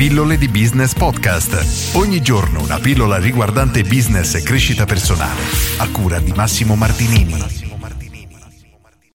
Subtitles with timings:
[0.00, 1.94] Pillole di Business Podcast.
[1.94, 5.42] Ogni giorno una pillola riguardante business e crescita personale.
[5.76, 7.34] A cura di Massimo Martinini.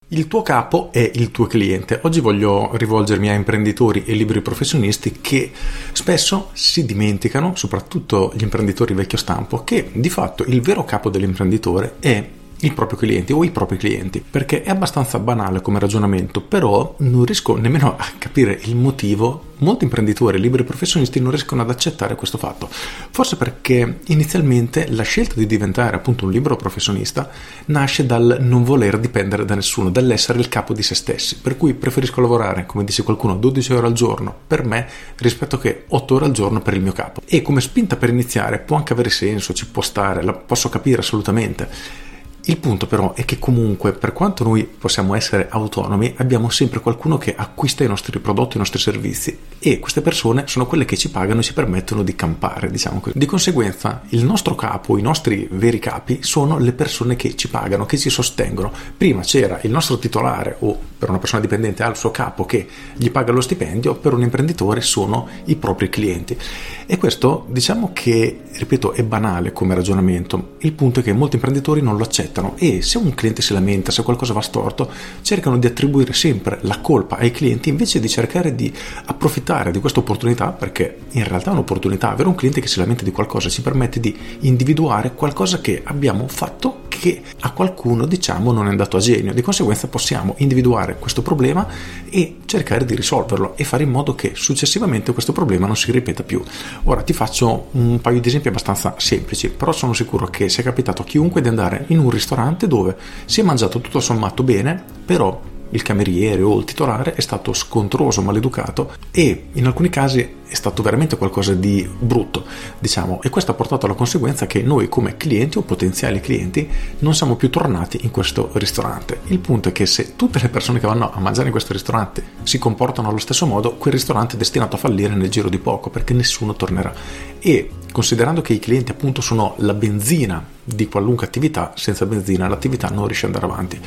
[0.10, 2.02] Il tuo capo è il tuo cliente.
[2.04, 5.52] Oggi voglio rivolgermi a imprenditori e liberi professionisti che
[5.92, 11.96] spesso si dimenticano, soprattutto gli imprenditori vecchio stampo, che di fatto il vero capo dell'imprenditore
[12.00, 12.24] è
[12.66, 17.24] il proprio cliente o i propri clienti, perché è abbastanza banale come ragionamento, però non
[17.24, 19.54] riesco nemmeno a capire il motivo.
[19.60, 22.68] Molti imprenditori, liberi professionisti non riescono ad accettare questo fatto.
[22.70, 27.30] Forse perché inizialmente la scelta di diventare appunto un libero professionista
[27.68, 31.74] nasce dal non voler dipendere da nessuno, dall'essere il capo di se stessi, per cui
[31.74, 34.88] preferisco lavorare, come dice qualcuno, 12 ore al giorno per me
[35.18, 37.22] rispetto che 8 ore al giorno per il mio capo.
[37.26, 41.00] E come spinta per iniziare può anche avere senso, ci può stare, la posso capire
[41.00, 42.04] assolutamente
[42.48, 47.18] il punto però è che comunque per quanto noi possiamo essere autonomi abbiamo sempre qualcuno
[47.18, 51.10] che acquista i nostri prodotti, i nostri servizi e queste persone sono quelle che ci
[51.10, 53.18] pagano e ci permettono di campare, diciamo così.
[53.18, 57.86] Di conseguenza il nostro capo, i nostri veri capi sono le persone che ci pagano,
[57.86, 58.72] che ci sostengono.
[58.96, 62.68] Prima c'era il nostro titolare o per una persona dipendente ha il suo capo che
[62.96, 66.38] gli paga lo stipendio, per un imprenditore sono i propri clienti.
[66.86, 70.56] E questo diciamo che, ripeto, è banale come ragionamento.
[70.60, 73.92] Il punto è che molti imprenditori non lo accettano e se un cliente si lamenta,
[73.92, 74.90] se qualcosa va storto,
[75.22, 78.74] cercano di attribuire sempre la colpa ai clienti invece di cercare di
[79.06, 83.04] approfittare di questa opportunità, perché in realtà è un'opportunità, avere un cliente che si lamenta
[83.04, 88.66] di qualcosa ci permette di individuare qualcosa che abbiamo fatto che a qualcuno diciamo non
[88.66, 91.68] è andato a genio, di conseguenza possiamo individuare questo problema
[92.10, 96.24] e cercare di risolverlo e fare in modo che successivamente questo problema non si ripeta
[96.24, 96.42] più.
[96.86, 101.04] Ora ti faccio un paio di esempi abbastanza semplici, però sono sicuro che sia capitato
[101.04, 105.40] a chiunque di andare in un ristorante dove si è mangiato tutto sommato bene, però
[105.70, 110.84] il cameriere o il titolare è stato scontroso, maleducato e in alcuni casi è stato
[110.84, 112.46] veramente qualcosa di brutto,
[112.80, 117.16] diciamo, e questo ha portato alla conseguenza che noi come clienti o potenziali clienti non
[117.16, 119.22] siamo più tornati in questo ristorante.
[119.28, 122.24] Il punto è che se tutte le persone che vanno a mangiare in questo ristorante
[122.44, 125.90] si comportano allo stesso modo, quel ristorante è destinato a fallire nel giro di poco
[125.90, 126.94] perché nessuno tornerà.
[127.40, 132.90] E considerando che i clienti appunto sono la benzina di qualunque attività, senza benzina l'attività
[132.90, 133.80] non riesce ad andare avanti.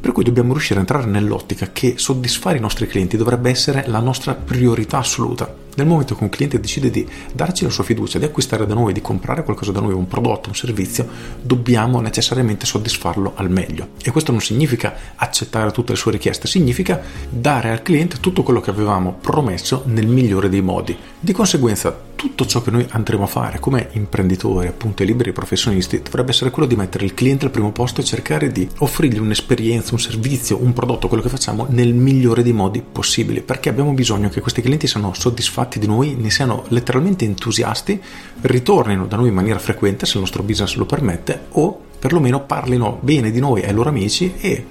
[0.00, 4.00] Per cui dobbiamo riuscire a entrare nell'ottica che soddisfare i nostri clienti dovrebbe essere la
[4.00, 5.63] nostra priorità assoluta.
[5.76, 8.92] Nel momento che un cliente decide di darci la sua fiducia, di acquistare da noi,
[8.92, 11.08] di comprare qualcosa da noi, un prodotto, un servizio,
[11.40, 13.88] dobbiamo necessariamente soddisfarlo al meglio.
[14.02, 18.60] E questo non significa accettare tutte le sue richieste, significa dare al cliente tutto quello
[18.60, 20.96] che avevamo promesso nel migliore dei modi.
[21.18, 26.00] Di conseguenza, tutto ciò che noi andremo a fare come imprenditori, appunto e liberi professionisti,
[26.00, 29.92] dovrebbe essere quello di mettere il cliente al primo posto e cercare di offrirgli un'esperienza,
[29.92, 34.30] un servizio, un prodotto, quello che facciamo nel migliore dei modi possibili, perché abbiamo bisogno
[34.30, 38.00] che questi clienti siano soddisfatti di noi, ne siano letteralmente entusiasti,
[38.40, 42.98] ritornino da noi in maniera frequente se il nostro business lo permette o perlomeno parlino
[43.02, 44.64] bene di noi ai loro amici e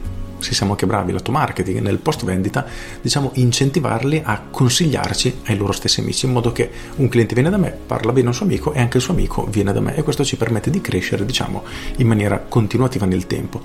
[0.44, 2.66] se siamo anche bravi lato marketing nel post vendita,
[3.02, 7.58] diciamo incentivarli a consigliarci ai loro stessi amici in modo che un cliente viene da
[7.58, 10.04] me, parla bene al suo amico e anche il suo amico viene da me e
[10.04, 11.64] questo ci permette di crescere, diciamo,
[11.98, 13.62] in maniera continuativa nel tempo.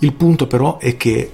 [0.00, 1.30] Il punto però è che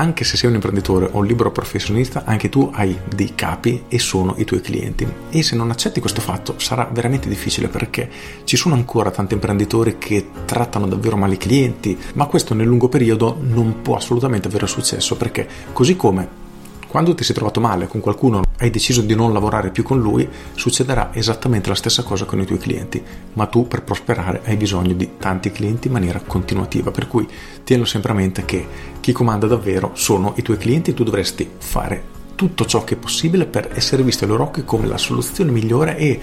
[0.00, 3.98] anche se sei un imprenditore o un libero professionista, anche tu hai dei capi e
[3.98, 5.06] sono i tuoi clienti.
[5.28, 8.10] E se non accetti questo fatto sarà veramente difficile perché
[8.44, 12.88] ci sono ancora tanti imprenditori che trattano davvero male i clienti, ma questo nel lungo
[12.88, 16.48] periodo non può assolutamente avere successo perché così come
[16.90, 20.28] quando ti sei trovato male con qualcuno, hai deciso di non lavorare più con lui,
[20.54, 23.00] succederà esattamente la stessa cosa con i tuoi clienti,
[23.34, 27.28] ma tu per prosperare hai bisogno di tanti clienti in maniera continuativa, per cui
[27.62, 28.66] tienilo sempre a mente che
[28.98, 32.02] chi comanda davvero sono i tuoi clienti e tu dovresti fare
[32.34, 35.96] tutto ciò che è possibile per essere visto ai loro occhi come la soluzione migliore
[35.96, 36.20] e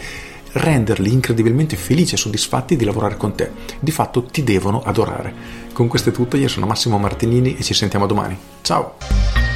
[0.51, 3.51] renderli incredibilmente felici e soddisfatti di lavorare con te.
[3.79, 5.33] Di fatto ti devono adorare.
[5.71, 8.37] Con questo è tutto, io sono Massimo Martinini e ci sentiamo domani.
[8.63, 9.46] Ciao!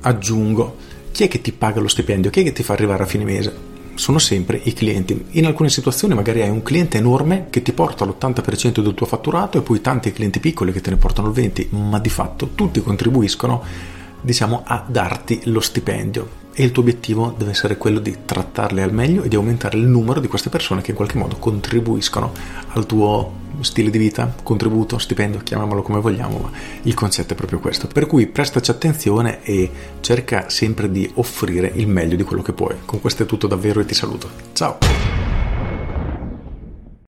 [0.00, 0.76] Aggiungo,
[1.12, 2.30] chi è che ti paga lo stipendio?
[2.30, 3.66] Chi è che ti fa arrivare a fine mese?
[3.94, 5.26] Sono sempre i clienti.
[5.30, 9.58] In alcune situazioni magari hai un cliente enorme che ti porta l'80% del tuo fatturato
[9.58, 12.80] e poi tanti clienti piccoli che te ne portano il 20%, ma di fatto tutti
[12.80, 18.82] contribuiscono diciamo a darti lo stipendio e il tuo obiettivo deve essere quello di trattarle
[18.82, 22.32] al meglio e di aumentare il numero di queste persone che in qualche modo contribuiscono
[22.70, 26.50] al tuo stile di vita, contributo, stipendio, chiamiamolo come vogliamo, ma
[26.82, 27.86] il concetto è proprio questo.
[27.86, 29.70] Per cui prestaci attenzione e
[30.00, 32.76] cerca sempre di offrire il meglio di quello che puoi.
[32.84, 34.30] Con questo è tutto davvero e ti saluto.
[34.52, 35.07] Ciao!